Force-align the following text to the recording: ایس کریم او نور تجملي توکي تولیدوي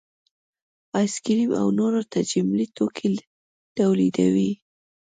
ایس 0.97 1.13
کریم 1.25 1.51
او 1.59 1.67
نور 1.77 1.93
تجملي 2.13 2.67
توکي 2.77 3.07
تولیدوي 3.77 4.51